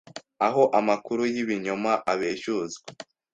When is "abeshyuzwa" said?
2.11-2.85